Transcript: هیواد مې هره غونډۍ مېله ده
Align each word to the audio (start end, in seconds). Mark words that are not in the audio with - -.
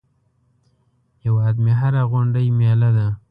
هیواد 1.23 1.55
مې 1.63 1.73
هره 1.81 2.01
غونډۍ 2.11 2.47
مېله 2.57 2.89
ده 2.97 3.07